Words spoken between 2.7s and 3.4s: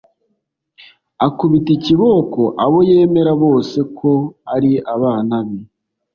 yemera